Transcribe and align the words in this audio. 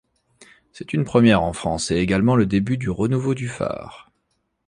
C’est 0.71 0.93
une 0.93 1.03
première 1.03 1.43
en 1.43 1.53
France, 1.53 1.91
et 1.91 1.97
également 1.99 2.35
le 2.35 2.47
début 2.47 2.79
du 2.79 2.89
renouveau 2.89 3.35
du 3.35 3.47
phare. 3.47 4.11